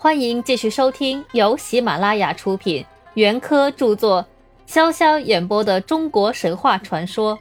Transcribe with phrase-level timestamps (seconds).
[0.00, 4.24] 欢迎继续收听由喜马拉雅出品、袁科著作、
[4.64, 7.36] 潇潇演播的中国神话传说。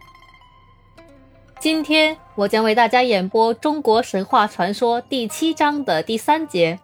[1.60, 6.80] 今天我将为大家演播中国神话传说第七章的第三节，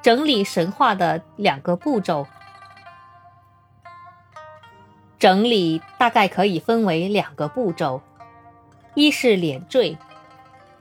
[0.00, 2.28] 整理神话的两个步骤。
[5.18, 8.00] 整理大概可以分为两个步骤，
[8.94, 9.98] 一是连缀，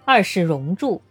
[0.06, 1.02] 二是熔铸。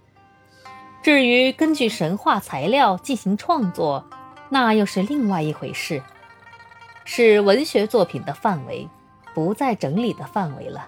[1.08, 4.04] 至于根据神话材料进行创作，
[4.50, 6.02] 那又是另外一回事，
[7.06, 8.86] 是文学作品的范围，
[9.32, 10.86] 不在整理的范围了。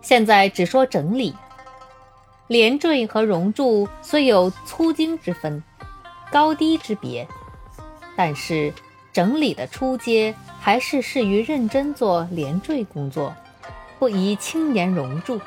[0.00, 1.34] 现在只说整理，
[2.46, 5.60] 连缀和熔铸虽有粗精之分，
[6.30, 7.26] 高低之别，
[8.14, 8.72] 但是
[9.12, 13.34] 整理的初阶还是适于认真做连缀工作，
[13.98, 15.40] 不宜轻言熔铸。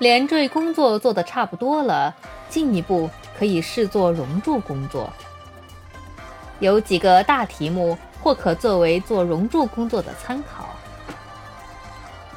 [0.00, 2.14] 连缀工作做得差不多了，
[2.48, 5.12] 进一步可以视作熔铸工作。
[6.58, 10.70] 有几个大题目或可作为做熔铸工作的参考：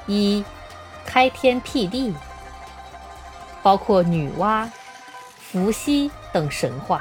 [0.05, 0.43] 一、
[1.05, 2.13] 开天辟地，
[3.61, 4.69] 包括女娲、
[5.39, 6.99] 伏羲等神话；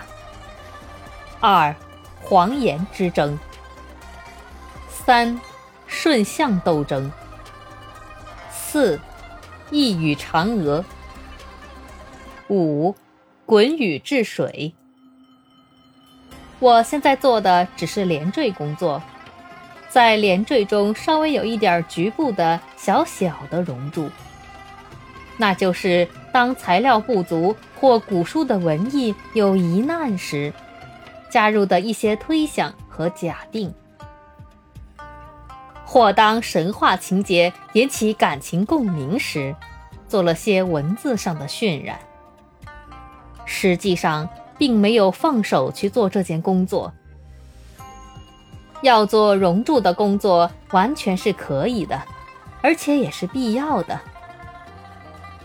[1.41, 1.75] 二、
[2.21, 3.37] 黄炎之争；
[4.89, 5.41] 三、
[5.89, 7.11] 顺象斗争；
[8.53, 9.01] 四。
[9.73, 10.85] 一语嫦娥，
[12.51, 12.95] 五
[13.47, 14.75] 滚雨治水。
[16.59, 19.03] 我现在做的只是连缀工作，
[19.89, 24.11] 在连缀中稍微有一点局部的小小的熔铸，
[25.39, 30.53] 那就是当材料不足或古书的文艺有疑难时，
[31.31, 33.73] 加入的一些推想和假定。
[35.93, 39.55] 或当神话情节引起感情共鸣时，
[40.09, 41.99] 做了些文字上的渲染。
[43.45, 44.27] 实际上，
[44.57, 46.91] 并没有放手去做这件工作。
[48.81, 52.01] 要做熔铸的工作，完全是可以的，
[52.63, 54.01] 而且也是必要的。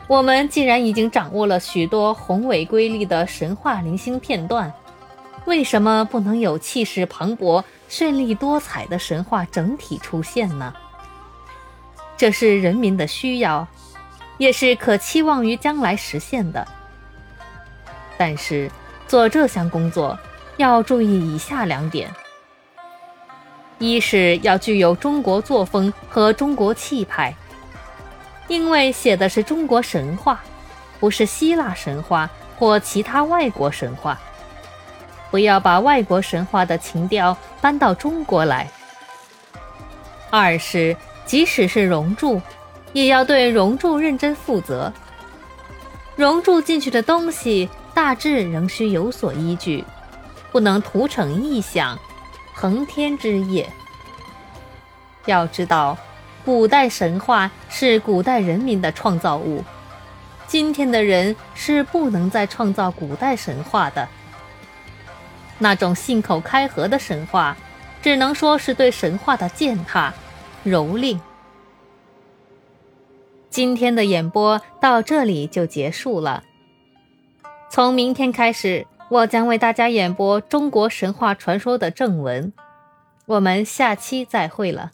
[0.07, 4.71] 我们既然已经掌握了许多宏伟瑰丽的神话零星片段，
[5.47, 7.63] 为什么不能有气势磅礴？
[7.89, 10.73] 绚丽多彩的神话整体出现呢？
[12.17, 13.65] 这是人民的需要，
[14.37, 16.67] 也是可期望于将来实现的。
[18.17, 18.69] 但是
[19.07, 20.19] 做这项工作
[20.57, 22.11] 要注意以下两点：
[23.79, 27.33] 一是要具有中国作风和中国气派，
[28.49, 30.41] 因为写的是中国神话，
[30.99, 32.29] 不是希腊神话
[32.59, 34.19] 或其他外国神话。
[35.29, 38.69] 不要把外国神话的情调搬到中国来。
[40.29, 40.95] 二是，
[41.25, 42.41] 即使是熔铸，
[42.93, 44.91] 也要对熔铸认真负责。
[46.15, 49.83] 熔铸进去的东西，大致仍需有所依据，
[50.51, 51.97] 不能徒逞臆想，
[52.53, 53.69] 横天之业。
[55.25, 55.97] 要知道，
[56.43, 59.63] 古代神话是古代人民的创造物，
[60.47, 64.07] 今天的人是不能再创造古代神话的。
[65.59, 67.57] 那种信口开河的神话，
[68.01, 70.13] 只能说是对神话的践踏、
[70.65, 71.19] 蹂躏。
[73.49, 76.43] 今天的演播到这里就结束了。
[77.69, 82.53] 从明天开始，我将为大家演播中国神话传说的正文。
[83.25, 84.91] 我们下期再会了。